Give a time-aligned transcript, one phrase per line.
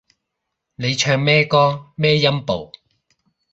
[0.73, 2.71] 你唱咩歌咩音部